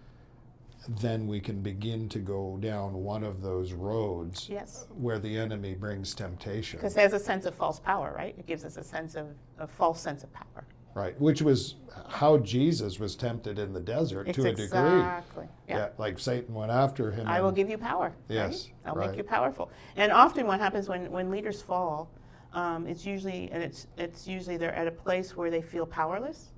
then 0.89 1.27
we 1.27 1.41
can 1.41 1.61
begin 1.61 2.09
to 2.11 2.19
go 2.19 2.57
down 2.61 2.95
one 2.95 3.23
of 3.23 3.43
those 3.43 3.73
roads 3.73 4.49
Yes, 4.49 4.87
where 4.95 5.19
the 5.19 5.37
enemy 5.37 5.75
brings 5.75 6.15
temptation. 6.15 6.79
because 6.79 6.95
there's 6.95 7.13
a 7.13 7.21
sense 7.21 7.45
of 7.45 7.55
false 7.55 7.79
power, 7.79 8.15
right? 8.17 8.35
It 8.39 8.47
gives 8.47 8.65
us 8.65 8.77
a 8.77 8.85
sense 8.85 9.15
of 9.15 9.27
a 9.59 9.67
false 9.67 10.01
sense 10.01 10.25
of 10.25 10.33
power. 10.33 10.65
Right, 10.95 11.19
which 11.19 11.41
was 11.41 11.77
how 12.09 12.37
Jesus 12.39 12.99
was 12.99 13.17
tempted 13.17 13.59
in 13.59 13.73
the 13.73 13.81
desert 13.81 14.29
It's 14.29 14.37
to 14.37 14.43
a 14.43 14.51
degree. 14.51 14.65
exactly. 14.65 15.49
Yeah. 15.67 15.89
like 15.97 16.19
Satan 16.19 16.55
went 16.55 16.71
after 16.71 17.11
him. 17.11 17.27
I 17.27 17.41
will 17.41 17.51
give 17.53 17.71
you 17.71 17.79
power. 17.79 18.09
right? 18.09 18.15
Yes, 18.29 18.69
I'll 18.85 18.95
right. 18.95 19.09
make 19.09 19.17
you 19.17 19.25
powerful. 19.25 19.71
And 19.97 20.13
often, 20.13 20.47
what 20.47 20.61
happens 20.61 20.89
when, 20.91 21.11
when 21.11 21.31
leaders 21.31 21.63
fall, 21.63 22.11
um, 22.53 22.87
it's 22.87 23.07
usually 23.07 23.51
and 23.53 23.63
it's 23.63 23.87
it's 23.97 24.29
usually 24.29 24.59
they're 24.59 24.75
at 24.75 24.87
a 24.87 24.91
place 24.91 25.35
where 25.35 25.51
they 25.51 25.63
feel 25.63 25.87
powerless, 25.87 26.51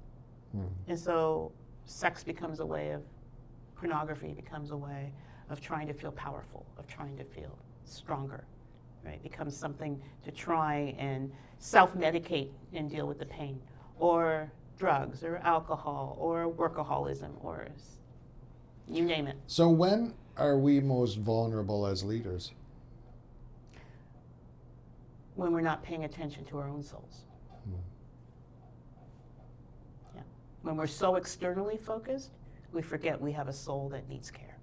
Hmm. 0.53 0.63
and 0.89 0.99
so 0.99 1.53
sex 1.85 2.25
becomes 2.25 2.59
a 2.59 2.67
way 2.67 2.91
of 2.91 3.03
pornography 3.77 4.33
becomes 4.33 4.71
a 4.73 4.77
way 4.77 5.13
of 5.51 5.61
trying 5.61 5.87
to 5.87 5.93
feel 5.95 6.11
powerful, 6.13 6.65
of 6.79 6.87
trying 6.89 7.17
to 7.19 7.25
feel 7.25 7.57
stronger, 7.85 8.45
right? 9.05 9.15
It 9.15 9.23
becomes 9.23 9.57
something 9.57 10.01
to 10.25 10.31
try 10.33 10.95
and 10.99 11.31
self 11.59 11.95
medicate 11.95 12.51
and 12.73 12.91
deal 12.91 13.07
with 13.07 13.19
the 13.21 13.27
pain, 13.27 13.61
or 13.99 14.51
drugs, 14.79 15.23
or 15.23 15.39
alcohol, 15.39 16.17
or 16.21 16.53
workaholism, 16.53 17.33
or 17.43 17.69
you 18.89 19.05
name 19.05 19.27
it. 19.27 19.37
So, 19.47 19.69
when 19.69 20.15
are 20.37 20.59
we 20.59 20.81
most 20.81 21.19
vulnerable 21.19 21.87
as 21.87 22.03
leaders? 22.03 22.53
When 25.37 25.53
we're 25.53 25.63
not 25.63 25.83
paying 25.83 26.05
attention 26.05 26.45
to 26.47 26.59
our 26.59 26.69
own 26.69 26.83
souls. 26.83 27.23
Hmm. 27.65 27.75
Yeah. 30.17 30.23
When 30.63 30.77
we're 30.77 30.87
so 30.87 31.17
externally 31.17 31.77
focused, 31.77 32.31
we 32.73 32.83
forget 32.83 33.21
we 33.21 33.33
have 33.33 33.49
a 33.49 33.53
soul 33.53 33.89
that 33.91 34.09
needs 34.09 34.31
care. 34.31 34.55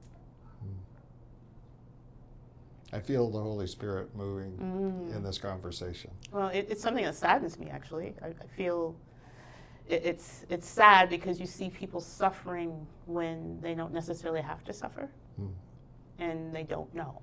I 2.94 3.00
feel 3.00 3.30
the 3.30 3.40
Holy 3.40 3.68
Spirit 3.68 4.14
moving 4.16 4.52
mm. 4.58 5.16
in 5.16 5.24
this 5.24 5.38
conversation. 5.38 6.12
Well, 6.32 6.50
it, 6.50 6.68
it's 6.70 6.82
something 6.82 7.06
that 7.06 7.16
saddens 7.16 7.58
me, 7.58 7.70
actually. 7.70 8.14
I, 8.22 8.28
I 8.28 8.48
feel 8.58 8.96
it, 9.92 10.06
it's, 10.06 10.46
it's 10.50 10.68
sad 10.68 11.10
because 11.10 11.40
you 11.40 11.46
see 11.46 11.70
people 11.70 12.00
suffering 12.00 12.88
when 13.06 13.60
they 13.62 13.76
don't 13.76 13.94
necessarily 13.94 14.42
have 14.42 14.64
to 14.64 14.74
suffer 14.74 15.10
mm. 15.40 15.52
and 16.20 16.56
they 16.56 16.64
don't 16.64 16.94
know. 16.96 17.22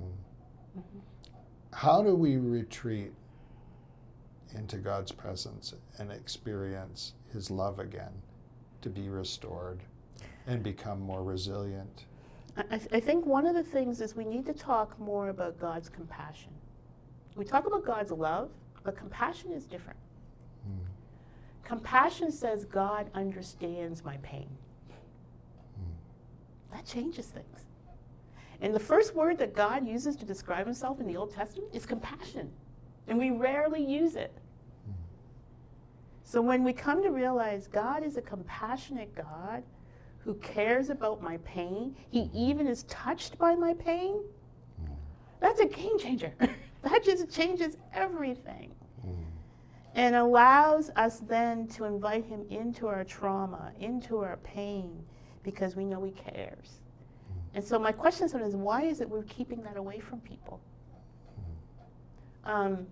Mm. 0.00 0.06
Mm-hmm. 0.78 0.98
How 1.72 2.02
do 2.02 2.14
we 2.14 2.36
retreat 2.36 3.12
into 4.54 4.76
God's 4.76 5.12
presence 5.12 5.74
and 5.98 6.12
experience 6.12 7.14
His 7.32 7.50
love 7.50 7.78
again 7.78 8.12
to 8.82 8.90
be 8.90 9.08
restored 9.08 9.80
and 10.46 10.62
become 10.62 11.00
more 11.00 11.22
resilient? 11.22 12.04
I, 12.56 12.76
th- 12.76 12.90
I 12.92 13.00
think 13.00 13.24
one 13.24 13.46
of 13.46 13.54
the 13.54 13.62
things 13.62 14.00
is 14.00 14.16
we 14.16 14.24
need 14.24 14.44
to 14.46 14.52
talk 14.52 14.98
more 14.98 15.28
about 15.28 15.58
God's 15.58 15.88
compassion. 15.88 16.50
We 17.36 17.44
talk 17.44 17.66
about 17.66 17.86
God's 17.86 18.10
love, 18.10 18.50
but 18.82 18.96
compassion 18.96 19.52
is 19.52 19.64
different. 19.64 19.98
Compassion 21.70 22.32
says 22.32 22.64
God 22.64 23.08
understands 23.14 24.04
my 24.04 24.16
pain. 24.24 24.48
That 26.72 26.84
changes 26.84 27.26
things. 27.26 27.66
And 28.60 28.74
the 28.74 28.80
first 28.80 29.14
word 29.14 29.38
that 29.38 29.54
God 29.54 29.86
uses 29.86 30.16
to 30.16 30.24
describe 30.24 30.66
himself 30.66 30.98
in 30.98 31.06
the 31.06 31.16
Old 31.16 31.32
Testament 31.32 31.70
is 31.72 31.86
compassion. 31.86 32.50
And 33.06 33.16
we 33.16 33.30
rarely 33.30 33.80
use 33.80 34.16
it. 34.16 34.32
So 36.24 36.42
when 36.42 36.64
we 36.64 36.72
come 36.72 37.04
to 37.04 37.10
realize 37.10 37.68
God 37.68 38.02
is 38.02 38.16
a 38.16 38.22
compassionate 38.22 39.14
God, 39.14 39.62
who 40.24 40.34
cares 40.34 40.90
about 40.90 41.22
my 41.22 41.36
pain, 41.44 41.94
he 42.10 42.30
even 42.34 42.66
is 42.66 42.82
touched 42.88 43.38
by 43.38 43.54
my 43.54 43.74
pain, 43.74 44.24
that's 45.38 45.60
a 45.60 45.66
game 45.66 46.00
changer. 46.00 46.34
that 46.82 47.04
just 47.04 47.30
changes 47.30 47.76
everything. 47.94 48.72
And 49.94 50.14
allows 50.14 50.90
us 50.96 51.20
then 51.20 51.66
to 51.68 51.84
invite 51.84 52.24
him 52.24 52.44
into 52.48 52.86
our 52.86 53.04
trauma, 53.04 53.72
into 53.80 54.18
our 54.18 54.36
pain, 54.38 55.04
because 55.42 55.74
we 55.74 55.84
know 55.84 56.04
he 56.04 56.12
cares. 56.12 56.68
Mm-hmm. 56.68 57.56
And 57.56 57.64
so 57.64 57.78
my 57.78 57.92
question 57.92 58.28
is 58.28 58.54
why 58.54 58.82
is 58.82 59.00
it 59.00 59.08
we're 59.08 59.24
keeping 59.24 59.62
that 59.62 59.76
away 59.76 59.98
from 59.98 60.20
people? 60.20 60.60
Mm-hmm. 62.44 62.50
Um, 62.50 62.86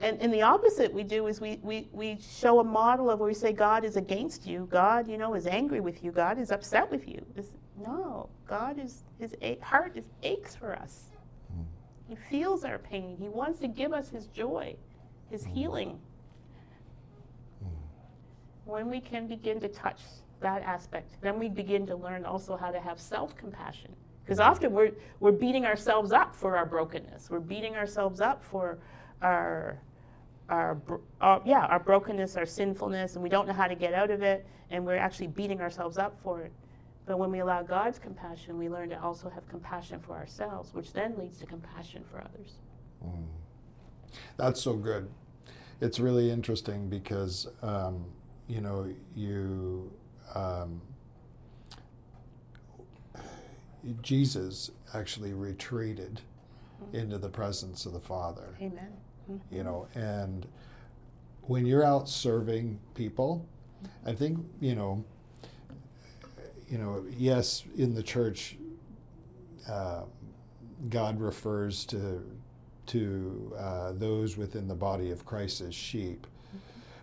and, 0.00 0.20
and 0.20 0.32
the 0.32 0.42
opposite 0.42 0.92
we 0.92 1.02
do 1.02 1.26
is 1.26 1.40
we, 1.40 1.58
we, 1.62 1.88
we 1.92 2.18
show 2.20 2.60
a 2.60 2.64
model 2.64 3.10
of 3.10 3.18
where 3.18 3.26
we 3.26 3.34
say 3.34 3.52
God 3.52 3.84
is 3.84 3.96
against 3.96 4.46
you, 4.46 4.68
God, 4.70 5.08
you 5.08 5.18
know, 5.18 5.34
is 5.34 5.46
angry 5.46 5.80
with 5.80 6.04
you, 6.04 6.12
God 6.12 6.38
is 6.38 6.52
upset 6.52 6.88
with 6.90 7.08
you. 7.08 7.24
It's, 7.34 7.48
no, 7.84 8.28
God 8.46 8.78
is 8.78 9.02
his 9.18 9.34
heart 9.60 9.96
is 9.96 10.08
aches 10.22 10.54
for 10.54 10.74
us. 10.76 11.06
Mm-hmm. 11.52 11.62
He 12.10 12.16
feels 12.30 12.64
our 12.64 12.78
pain. 12.78 13.16
He 13.18 13.28
wants 13.28 13.58
to 13.60 13.68
give 13.68 13.92
us 13.92 14.08
his 14.08 14.26
joy, 14.26 14.76
his 15.30 15.44
healing. 15.44 15.98
Hmm. 17.60 17.68
When 18.64 18.90
we 18.90 19.00
can 19.00 19.26
begin 19.26 19.60
to 19.60 19.68
touch 19.68 20.00
that 20.40 20.62
aspect, 20.62 21.16
then 21.20 21.38
we 21.38 21.48
begin 21.48 21.86
to 21.86 21.96
learn 21.96 22.24
also 22.24 22.56
how 22.56 22.70
to 22.70 22.80
have 22.80 23.00
self-compassion. 23.00 23.94
Because 24.24 24.38
hmm. 24.38 24.44
often 24.44 24.72
we're, 24.72 24.92
we're 25.20 25.32
beating 25.32 25.64
ourselves 25.64 26.12
up 26.12 26.34
for 26.34 26.56
our 26.56 26.66
brokenness. 26.66 27.30
We're 27.30 27.40
beating 27.40 27.76
ourselves 27.76 28.20
up 28.20 28.44
for 28.44 28.78
our 29.22 29.80
our, 30.48 30.80
our, 31.20 31.38
uh, 31.38 31.40
yeah 31.44 31.66
our 31.66 31.78
brokenness 31.78 32.36
our 32.36 32.46
sinfulness 32.46 33.14
and 33.14 33.22
we 33.22 33.28
don't 33.28 33.46
know 33.46 33.52
how 33.52 33.66
to 33.66 33.74
get 33.74 33.92
out 33.92 34.10
of 34.10 34.22
it 34.22 34.46
and 34.70 34.84
we're 34.84 34.96
actually 34.96 35.26
beating 35.26 35.60
ourselves 35.60 35.98
up 35.98 36.18
for 36.22 36.40
it 36.40 36.52
but 37.06 37.18
when 37.18 37.30
we 37.30 37.40
allow 37.40 37.62
god's 37.62 37.98
compassion 37.98 38.56
we 38.56 38.68
learn 38.68 38.88
to 38.88 39.00
also 39.02 39.28
have 39.28 39.46
compassion 39.48 40.00
for 40.00 40.14
ourselves 40.14 40.72
which 40.72 40.92
then 40.92 41.14
leads 41.18 41.38
to 41.38 41.46
compassion 41.46 42.02
for 42.10 42.20
others 42.20 42.60
mm. 43.04 43.24
That's 44.36 44.60
so 44.60 44.74
good 44.74 45.08
it's 45.80 46.00
really 46.00 46.30
interesting 46.30 46.88
because 46.88 47.46
um, 47.62 48.04
you 48.48 48.60
know 48.60 48.88
you 49.14 49.92
um, 50.34 50.80
jesus 54.02 54.70
actually 54.94 55.32
retreated 55.32 56.20
mm-hmm. 56.82 56.96
into 56.96 57.18
the 57.18 57.28
presence 57.28 57.86
of 57.86 57.92
the 57.92 58.00
father 58.00 58.54
amen 58.60 58.92
mm-hmm. 59.30 59.54
you 59.54 59.62
know, 59.62 59.86
and 59.94 60.46
when 61.42 61.66
you're 61.66 61.84
out 61.84 62.08
serving 62.08 62.78
people, 62.94 63.46
I 64.06 64.12
think, 64.12 64.38
you 64.60 64.74
know, 64.74 65.04
you 66.68 66.78
know, 66.78 67.04
yes, 67.16 67.64
in 67.76 67.94
the 67.94 68.02
church, 68.02 68.56
uh, 69.68 70.02
God 70.90 71.20
refers 71.20 71.84
to 71.86 72.22
to 72.88 73.54
uh, 73.58 73.92
those 73.92 74.36
within 74.36 74.68
the 74.68 74.74
body 74.74 75.10
of 75.10 75.24
Christ 75.24 75.60
as 75.60 75.74
sheep, 75.74 76.26
mm-hmm. 76.26 76.58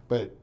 but 0.08 0.36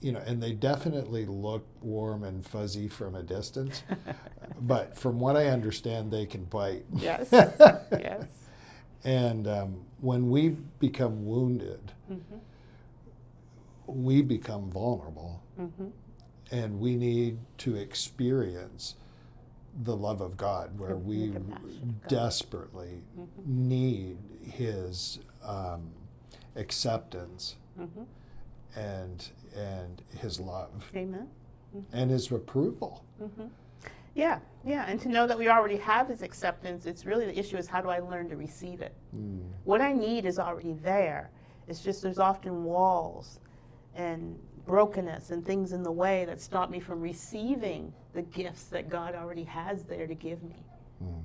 you 0.00 0.12
know, 0.12 0.22
and 0.26 0.42
they 0.42 0.52
definitely 0.52 1.26
look 1.26 1.66
warm 1.82 2.24
and 2.24 2.44
fuzzy 2.44 2.88
from 2.88 3.14
a 3.14 3.22
distance. 3.22 3.82
but 4.62 4.96
from 4.96 5.20
what 5.20 5.36
I 5.36 5.48
understand, 5.48 6.10
they 6.10 6.26
can 6.26 6.44
bite. 6.44 6.84
Yes. 6.94 7.28
yes. 7.32 8.24
And 9.04 9.46
um, 9.46 9.84
when 10.00 10.30
we 10.30 10.50
become 10.78 11.26
wounded, 11.26 11.92
mm-hmm. 12.10 12.36
we 13.86 14.22
become 14.22 14.70
vulnerable. 14.70 15.42
Mm-hmm. 15.60 15.88
And 16.50 16.80
we 16.80 16.96
need 16.96 17.38
to 17.58 17.76
experience 17.76 18.94
the 19.82 19.96
love 19.96 20.20
of 20.20 20.36
God 20.36 20.78
where 20.78 20.96
we 20.96 21.34
desperately 22.08 23.02
mm-hmm. 23.18 23.68
need 23.68 24.18
His 24.42 25.20
um, 25.44 25.90
acceptance 26.56 27.56
mm-hmm. 27.78 28.02
and, 28.78 29.28
and 29.56 30.02
His 30.18 30.40
love. 30.40 30.90
Amen. 30.94 31.28
And 31.92 32.10
His 32.10 32.30
approval. 32.30 33.04
Mm-hmm. 33.22 33.46
Yeah, 34.14 34.40
yeah, 34.64 34.86
and 34.88 35.00
to 35.02 35.08
know 35.08 35.26
that 35.28 35.38
we 35.38 35.48
already 35.48 35.76
have 35.76 36.08
His 36.08 36.22
acceptance, 36.22 36.84
it's 36.84 37.06
really 37.06 37.26
the 37.26 37.38
issue 37.38 37.56
is 37.56 37.68
how 37.68 37.80
do 37.80 37.88
I 37.88 38.00
learn 38.00 38.28
to 38.30 38.36
receive 38.36 38.80
it? 38.80 38.94
Mm. 39.16 39.42
What 39.64 39.80
I 39.80 39.92
need 39.92 40.26
is 40.26 40.38
already 40.38 40.72
there. 40.72 41.30
It's 41.68 41.80
just 41.80 42.02
there's 42.02 42.18
often 42.18 42.64
walls 42.64 43.38
and 43.94 44.38
brokenness 44.66 45.30
and 45.30 45.44
things 45.44 45.72
in 45.72 45.82
the 45.82 45.90
way 45.90 46.24
that 46.24 46.40
stop 46.40 46.70
me 46.70 46.80
from 46.80 47.00
receiving 47.00 47.92
the 48.14 48.22
gifts 48.22 48.64
that 48.64 48.88
God 48.88 49.14
already 49.14 49.44
has 49.44 49.84
there 49.84 50.06
to 50.06 50.14
give 50.14 50.42
me. 50.42 50.64
Mm. 51.02 51.22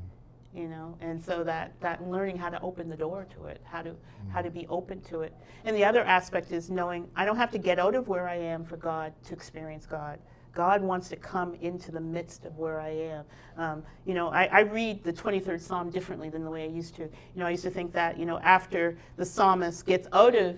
You 0.53 0.69
know, 0.69 0.97
and 1.01 1.21
so 1.21 1.43
that 1.43 1.73
that 1.81 2.07
learning 2.07 2.37
how 2.37 2.49
to 2.49 2.61
open 2.61 2.89
the 2.89 2.95
door 2.95 3.27
to 3.35 3.47
it, 3.47 3.61
how 3.65 3.81
to 3.81 3.89
mm. 3.89 4.31
how 4.31 4.41
to 4.41 4.49
be 4.49 4.65
open 4.67 5.01
to 5.01 5.21
it. 5.21 5.33
And 5.65 5.75
the 5.75 5.83
other 5.83 6.03
aspect 6.05 6.51
is 6.51 6.69
knowing 6.69 7.09
I 7.15 7.25
don't 7.25 7.35
have 7.35 7.51
to 7.51 7.57
get 7.57 7.77
out 7.77 7.93
of 7.93 8.07
where 8.07 8.29
I 8.29 8.35
am 8.35 8.63
for 8.63 8.77
God 8.77 9.13
to 9.25 9.33
experience 9.33 9.85
God. 9.85 10.17
God 10.55 10.81
wants 10.81 11.09
to 11.09 11.17
come 11.17 11.53
into 11.55 11.91
the 11.91 11.99
midst 11.99 12.45
of 12.45 12.57
where 12.57 12.79
I 12.79 12.89
am. 12.89 13.25
Um, 13.57 13.83
you 14.05 14.13
know, 14.13 14.29
I, 14.29 14.45
I, 14.45 14.59
read 14.61 15.03
the 15.03 15.11
23rd 15.13 15.59
Psalm 15.59 15.89
differently 15.89 16.29
than 16.29 16.43
the 16.43 16.49
way 16.49 16.63
I 16.63 16.69
used 16.69 16.95
to. 16.95 17.03
You 17.03 17.09
know, 17.35 17.45
I 17.45 17.51
used 17.51 17.63
to 17.63 17.69
think 17.69 17.91
that, 17.93 18.17
you 18.17 18.25
know, 18.25 18.39
after 18.39 18.97
the 19.17 19.25
psalmist 19.25 19.85
gets 19.85 20.07
out 20.13 20.33
of 20.33 20.57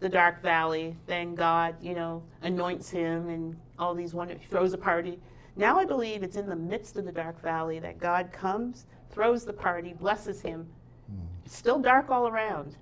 the 0.00 0.08
dark 0.08 0.42
valley, 0.42 0.96
then 1.06 1.34
God, 1.34 1.76
you 1.82 1.94
know, 1.94 2.22
anoints 2.42 2.90
him 2.90 3.28
and 3.28 3.56
all 3.78 3.94
these 3.94 4.14
wonderful, 4.14 4.44
throws 4.48 4.72
a 4.72 4.78
party. 4.78 5.18
Now 5.56 5.78
I 5.78 5.84
believe 5.84 6.22
it's 6.22 6.36
in 6.36 6.48
the 6.48 6.56
midst 6.56 6.96
of 6.96 7.04
the 7.06 7.12
dark 7.12 7.40
valley 7.40 7.78
that 7.78 7.98
God 7.98 8.30
comes, 8.30 8.86
throws 9.10 9.44
the 9.44 9.52
party, 9.52 9.94
blesses 9.94 10.42
him. 10.42 10.66
It's 11.46 11.56
still 11.56 11.78
dark 11.78 12.10
all 12.10 12.26
around, 12.26 12.76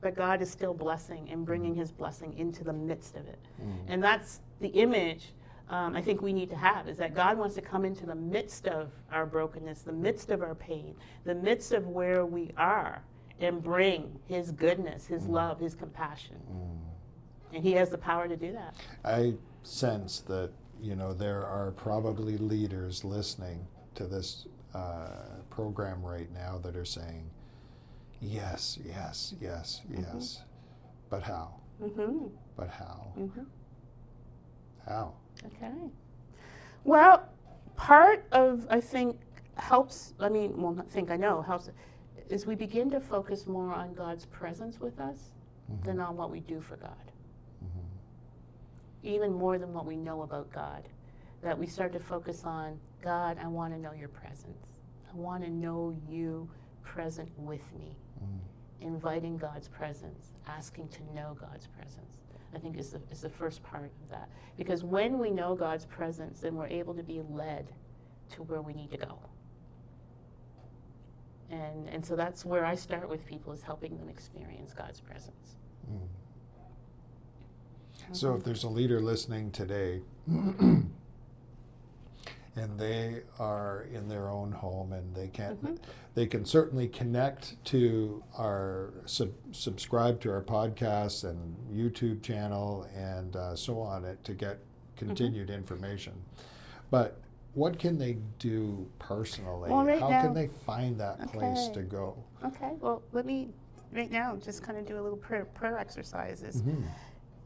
but 0.00 0.16
God 0.16 0.40
is 0.40 0.50
still 0.50 0.72
blessing 0.72 1.28
and 1.30 1.44
bringing 1.44 1.74
his 1.74 1.92
blessing 1.92 2.36
into 2.38 2.64
the 2.64 2.72
midst 2.72 3.16
of 3.16 3.28
it. 3.28 3.38
Mm. 3.62 3.76
And 3.88 4.02
that's 4.02 4.40
the 4.60 4.68
image 4.68 5.34
um, 5.68 5.96
I 5.96 6.00
think 6.00 6.22
we 6.22 6.32
need 6.32 6.48
to 6.50 6.56
have 6.56 6.88
is 6.88 6.96
that 6.98 7.14
God 7.14 7.36
wants 7.36 7.56
to 7.56 7.60
come 7.60 7.84
into 7.84 8.06
the 8.06 8.14
midst 8.14 8.68
of 8.68 8.90
our 9.10 9.26
brokenness, 9.26 9.82
the 9.82 9.92
midst 9.92 10.30
of 10.30 10.42
our 10.42 10.54
pain, 10.54 10.94
the 11.24 11.34
midst 11.34 11.72
of 11.72 11.88
where 11.88 12.24
we 12.24 12.52
are, 12.56 13.02
and 13.40 13.62
bring 13.62 14.18
His 14.26 14.50
goodness, 14.50 15.06
His 15.06 15.24
mm. 15.24 15.30
love, 15.30 15.60
His 15.60 15.74
compassion. 15.74 16.36
Mm. 16.50 17.54
And 17.54 17.62
He 17.62 17.72
has 17.72 17.90
the 17.90 17.98
power 17.98 18.28
to 18.28 18.36
do 18.36 18.52
that. 18.52 18.74
I 19.04 19.34
sense 19.62 20.20
that 20.20 20.50
you 20.80 20.94
know, 20.94 21.12
there 21.12 21.44
are 21.44 21.72
probably 21.72 22.36
leaders 22.36 23.04
listening 23.04 23.66
to 23.94 24.06
this 24.06 24.46
uh, 24.74 25.08
program 25.50 26.02
right 26.02 26.30
now 26.32 26.58
that 26.62 26.76
are 26.76 26.84
saying, 26.84 27.30
yes, 28.20 28.78
yes, 28.84 29.34
yes, 29.40 29.82
Mm-hmm. 29.90 30.02
yes. 30.02 30.42
But 31.08 31.22
how? 31.22 31.54
Mm-hmm. 31.82 32.26
But 32.56 32.68
how? 32.68 33.12
Mm-hmm. 33.18 33.44
How? 34.86 35.14
Okay. 35.46 35.72
Well, 36.84 37.28
part 37.76 38.26
of 38.32 38.66
I 38.70 38.80
think 38.80 39.18
helps. 39.56 40.14
I 40.20 40.28
mean, 40.28 40.60
well, 40.60 40.72
not 40.72 40.90
think 40.90 41.10
I 41.10 41.16
know 41.16 41.42
helps 41.42 41.70
is 42.28 42.46
we 42.46 42.54
begin 42.54 42.90
to 42.90 43.00
focus 43.00 43.46
more 43.46 43.72
on 43.72 43.94
God's 43.94 44.26
presence 44.26 44.80
with 44.80 44.98
us 45.00 45.18
mm-hmm. 45.70 45.84
than 45.84 46.00
on 46.00 46.16
what 46.16 46.30
we 46.30 46.40
do 46.40 46.60
for 46.60 46.76
God. 46.76 47.12
Mm-hmm. 47.64 49.06
Even 49.08 49.32
more 49.32 49.58
than 49.58 49.72
what 49.72 49.86
we 49.86 49.96
know 49.96 50.22
about 50.22 50.52
God. 50.52 50.88
That 51.42 51.58
we 51.58 51.66
start 51.66 51.92
to 51.92 52.00
focus 52.00 52.42
on 52.44 52.78
God. 53.02 53.38
I 53.42 53.46
want 53.46 53.72
to 53.74 53.78
know 53.78 53.92
Your 53.92 54.08
presence. 54.08 54.66
I 55.10 55.16
want 55.16 55.44
to 55.44 55.50
know 55.50 55.96
You 56.08 56.48
present 56.82 57.30
with 57.36 57.62
me. 57.78 57.96
Mm. 58.22 58.38
Inviting 58.80 59.36
God's 59.36 59.68
presence, 59.68 60.32
asking 60.46 60.88
to 60.88 61.14
know 61.14 61.36
God's 61.40 61.66
presence. 61.66 62.18
I 62.54 62.58
think 62.58 62.78
is 62.78 62.90
the, 62.90 63.00
is 63.10 63.20
the 63.20 63.28
first 63.28 63.62
part 63.62 63.90
of 64.02 64.10
that. 64.10 64.28
Because 64.56 64.82
when 64.82 65.18
we 65.18 65.30
know 65.30 65.54
God's 65.54 65.84
presence, 65.84 66.40
then 66.40 66.54
we're 66.54 66.68
able 66.68 66.94
to 66.94 67.02
be 67.02 67.20
led 67.28 67.68
to 68.30 68.42
where 68.44 68.62
we 68.62 68.72
need 68.72 68.90
to 68.92 68.96
go. 68.96 69.18
And, 71.50 71.88
and 71.88 72.04
so 72.04 72.16
that's 72.16 72.44
where 72.44 72.64
I 72.64 72.74
start 72.74 73.08
with 73.08 73.24
people 73.24 73.52
is 73.52 73.62
helping 73.62 73.96
them 73.96 74.08
experience 74.08 74.72
God's 74.74 75.00
presence. 75.00 75.56
Mm. 75.90 76.08
So 78.12 78.34
if 78.34 78.44
there's 78.44 78.64
a 78.64 78.68
leader 78.68 79.00
listening 79.00 79.50
today 79.50 80.00
and 80.26 80.90
they 82.78 83.22
are 83.38 83.86
in 83.92 84.08
their 84.08 84.28
own 84.28 84.52
home 84.52 84.92
and 84.92 85.14
they 85.14 85.28
can't 85.28 85.62
mm-hmm. 85.62 85.74
they 86.14 86.26
can 86.26 86.44
certainly 86.44 86.88
connect 86.88 87.62
to 87.66 88.22
our 88.38 88.94
sub, 89.06 89.32
subscribe 89.52 90.20
to 90.20 90.30
our 90.30 90.42
podcast 90.42 91.24
and 91.24 91.56
YouTube 91.70 92.22
channel 92.22 92.88
and 92.94 93.36
uh, 93.36 93.56
so 93.56 93.80
on 93.80 94.04
it 94.04 94.22
to 94.24 94.34
get 94.34 94.56
mm-hmm. 94.56 95.06
continued 95.06 95.50
information. 95.50 96.14
But 96.90 97.20
what 97.56 97.78
can 97.78 97.96
they 97.96 98.18
do 98.38 98.86
personally? 98.98 99.70
Well, 99.70 99.86
right 99.86 99.98
How 99.98 100.10
now- 100.10 100.22
can 100.22 100.34
they 100.34 100.48
find 100.66 101.00
that 101.00 101.32
place 101.32 101.68
to 101.68 101.80
go? 101.80 102.22
Okay, 102.44 102.72
well, 102.80 103.02
let 103.12 103.24
me 103.24 103.48
right 103.92 104.10
now 104.10 104.36
just 104.36 104.62
kind 104.62 104.78
of 104.78 104.86
do 104.86 105.00
a 105.00 105.02
little 105.02 105.16
prayer, 105.16 105.46
prayer 105.46 105.78
exercises. 105.78 106.60
Mm-hmm. 106.60 106.82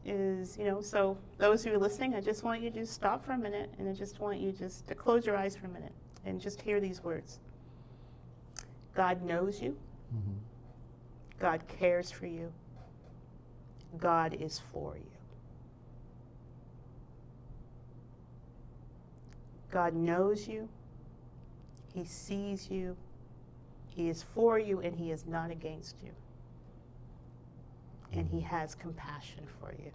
Is, 0.03 0.57
you 0.57 0.65
know, 0.65 0.81
so 0.81 1.17
those 1.37 1.63
who 1.63 1.71
are 1.71 1.77
listening, 1.77 2.15
I 2.15 2.21
just 2.21 2.43
want 2.43 2.61
you 2.61 2.71
to 2.71 2.85
stop 2.85 3.23
for 3.23 3.33
a 3.33 3.37
minute 3.37 3.71
and 3.79 3.87
I 3.87 3.93
just 3.93 4.19
want 4.19 4.39
you 4.39 4.51
just 4.51 4.85
to 4.87 4.95
close 4.95 5.25
your 5.25 5.37
eyes 5.37 5.55
for 5.55 5.67
a 5.67 5.69
minute 5.69 5.93
and 6.25 6.41
just 6.41 6.59
hear 6.59 6.79
these 6.79 7.03
words 7.03 7.39
God 8.93 9.21
knows 9.21 9.61
you, 9.61 9.77
mm-hmm. 10.13 10.33
God 11.39 11.63
cares 11.67 12.11
for 12.11 12.25
you, 12.25 12.51
God 13.97 14.33
is 14.33 14.59
for 14.73 14.97
you. 14.97 15.10
God 19.71 19.93
knows 19.93 20.47
you, 20.47 20.67
He 21.93 22.03
sees 22.03 22.69
you, 22.69 22.95
He 23.87 24.09
is 24.09 24.23
for 24.23 24.59
you, 24.59 24.81
and 24.81 24.95
He 24.95 25.11
is 25.11 25.25
not 25.25 25.49
against 25.49 25.95
you. 26.03 26.11
And 28.13 28.27
He 28.27 28.41
has 28.41 28.75
compassion 28.75 29.45
for 29.59 29.73
you. 29.81 29.91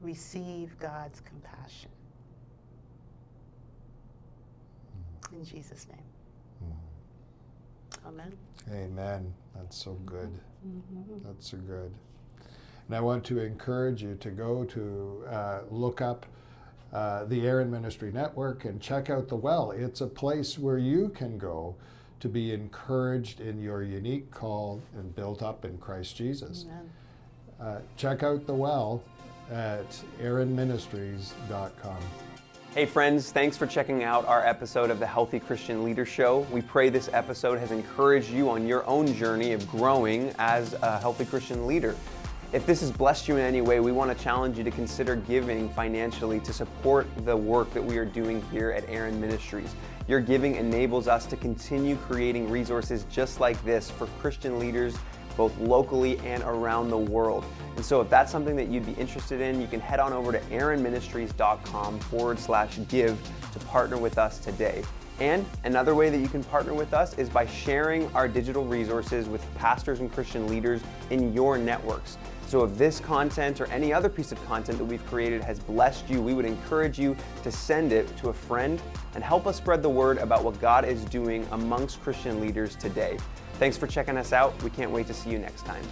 Receive 0.00 0.78
God's 0.78 1.20
compassion. 1.20 1.90
Mm-hmm. 5.28 5.36
In 5.36 5.44
Jesus' 5.44 5.86
name. 5.88 5.98
Mm-hmm. 6.64 8.08
Amen. 8.08 8.32
Amen. 8.72 9.34
That's 9.54 9.76
so 9.76 9.90
mm-hmm. 9.90 10.04
good. 10.06 10.38
That's 11.24 11.50
so 11.50 11.58
good. 11.58 11.92
And 12.86 12.96
I 12.96 13.00
want 13.00 13.22
to 13.24 13.40
encourage 13.40 14.02
you 14.02 14.16
to 14.20 14.30
go 14.30 14.64
to 14.64 15.24
uh, 15.28 15.60
look 15.70 16.00
up 16.00 16.24
uh, 16.92 17.24
the 17.24 17.46
Aaron 17.46 17.70
Ministry 17.70 18.10
Network 18.12 18.64
and 18.64 18.80
check 18.80 19.10
out 19.10 19.28
the 19.28 19.36
well. 19.36 19.72
It's 19.72 20.00
a 20.00 20.06
place 20.06 20.58
where 20.58 20.78
you 20.78 21.10
can 21.10 21.38
go 21.38 21.76
to 22.20 22.28
be 22.28 22.52
encouraged 22.52 23.40
in 23.40 23.60
your 23.60 23.82
unique 23.82 24.30
call 24.30 24.80
and 24.96 25.14
built 25.14 25.42
up 25.42 25.64
in 25.64 25.78
Christ 25.78 26.16
Jesus. 26.16 26.66
Uh, 27.60 27.78
check 27.96 28.22
out 28.22 28.46
the 28.46 28.54
well 28.54 29.02
at 29.50 29.88
aaronministries.com. 30.20 31.98
Hey, 32.74 32.86
friends, 32.86 33.32
thanks 33.32 33.56
for 33.56 33.66
checking 33.66 34.04
out 34.04 34.26
our 34.26 34.46
episode 34.46 34.90
of 34.90 34.98
the 35.00 35.06
Healthy 35.06 35.40
Christian 35.40 35.84
Leader 35.84 36.04
Show. 36.04 36.40
We 36.52 36.62
pray 36.62 36.90
this 36.90 37.08
episode 37.12 37.58
has 37.58 37.70
encouraged 37.70 38.30
you 38.30 38.50
on 38.50 38.66
your 38.66 38.86
own 38.86 39.14
journey 39.14 39.52
of 39.52 39.66
growing 39.68 40.32
as 40.38 40.74
a 40.74 40.98
healthy 40.98 41.24
Christian 41.24 41.66
leader. 41.66 41.96
If 42.50 42.64
this 42.64 42.80
has 42.80 42.90
blessed 42.90 43.28
you 43.28 43.36
in 43.36 43.42
any 43.42 43.60
way, 43.60 43.78
we 43.78 43.92
want 43.92 44.16
to 44.16 44.24
challenge 44.24 44.56
you 44.56 44.64
to 44.64 44.70
consider 44.70 45.16
giving 45.16 45.68
financially 45.68 46.40
to 46.40 46.52
support 46.54 47.06
the 47.26 47.36
work 47.36 47.70
that 47.74 47.84
we 47.84 47.98
are 47.98 48.06
doing 48.06 48.42
here 48.50 48.70
at 48.70 48.88
Aaron 48.88 49.20
Ministries. 49.20 49.74
Your 50.06 50.20
giving 50.20 50.54
enables 50.54 51.08
us 51.08 51.26
to 51.26 51.36
continue 51.36 51.96
creating 51.96 52.48
resources 52.48 53.04
just 53.10 53.38
like 53.38 53.62
this 53.66 53.90
for 53.90 54.06
Christian 54.18 54.58
leaders 54.58 54.96
both 55.36 55.56
locally 55.58 56.18
and 56.20 56.42
around 56.44 56.88
the 56.88 56.96
world. 56.96 57.44
And 57.76 57.84
so, 57.84 58.00
if 58.00 58.08
that's 58.08 58.32
something 58.32 58.56
that 58.56 58.68
you'd 58.68 58.86
be 58.86 58.92
interested 58.92 59.42
in, 59.42 59.60
you 59.60 59.66
can 59.66 59.78
head 59.78 60.00
on 60.00 60.14
over 60.14 60.32
to 60.32 60.40
aaronministries.com 60.40 62.00
forward 62.00 62.38
slash 62.38 62.78
give 62.88 63.18
to 63.52 63.58
partner 63.66 63.98
with 63.98 64.16
us 64.16 64.38
today. 64.38 64.82
And 65.20 65.44
another 65.64 65.94
way 65.94 66.10
that 66.10 66.18
you 66.18 66.28
can 66.28 66.42
partner 66.44 66.72
with 66.72 66.94
us 66.94 67.16
is 67.18 67.28
by 67.28 67.46
sharing 67.46 68.10
our 68.14 68.26
digital 68.26 68.64
resources 68.64 69.28
with 69.28 69.44
pastors 69.56 70.00
and 70.00 70.12
Christian 70.12 70.46
leaders 70.46 70.80
in 71.10 71.34
your 71.34 71.58
networks. 71.58 72.16
So, 72.48 72.64
if 72.64 72.78
this 72.78 72.98
content 72.98 73.60
or 73.60 73.66
any 73.66 73.92
other 73.92 74.08
piece 74.08 74.32
of 74.32 74.42
content 74.46 74.78
that 74.78 74.84
we've 74.86 75.04
created 75.08 75.44
has 75.44 75.58
blessed 75.58 76.08
you, 76.08 76.22
we 76.22 76.32
would 76.32 76.46
encourage 76.46 76.98
you 76.98 77.14
to 77.42 77.52
send 77.52 77.92
it 77.92 78.16
to 78.16 78.30
a 78.30 78.32
friend 78.32 78.80
and 79.14 79.22
help 79.22 79.46
us 79.46 79.58
spread 79.58 79.82
the 79.82 79.90
word 79.90 80.16
about 80.16 80.42
what 80.42 80.58
God 80.58 80.86
is 80.86 81.04
doing 81.04 81.46
amongst 81.52 82.00
Christian 82.00 82.40
leaders 82.40 82.74
today. 82.74 83.18
Thanks 83.58 83.76
for 83.76 83.86
checking 83.86 84.16
us 84.16 84.32
out. 84.32 84.62
We 84.62 84.70
can't 84.70 84.90
wait 84.90 85.06
to 85.08 85.14
see 85.14 85.28
you 85.28 85.38
next 85.38 85.66
time. 85.66 85.84